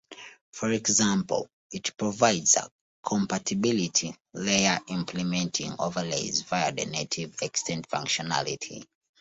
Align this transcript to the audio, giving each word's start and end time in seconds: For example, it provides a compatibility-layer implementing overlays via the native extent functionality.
For 0.51 0.71
example, 0.71 1.47
it 1.71 1.95
provides 1.95 2.55
a 2.55 2.67
compatibility-layer 3.05 4.79
implementing 4.87 5.75
overlays 5.77 6.41
via 6.41 6.71
the 6.71 6.87
native 6.87 7.35
extent 7.43 7.87
functionality. 7.87 8.83